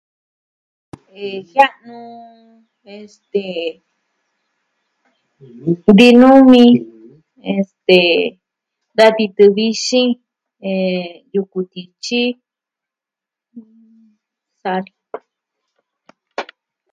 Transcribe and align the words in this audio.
Jia'nu, 1.47 1.99
este... 2.99 3.43
tinumi, 5.97 6.65
este... 7.57 7.99
da 8.97 9.05
titɨ 9.17 9.45
vixin, 9.55 10.09
eh... 10.71 11.09
yuku 11.33 11.59
tityi. 11.71 12.23
Saa 14.61 14.79
ni. 14.83 14.91